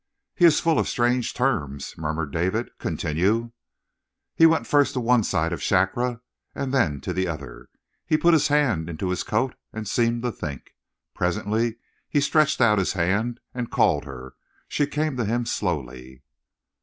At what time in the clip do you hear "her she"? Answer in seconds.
14.05-14.87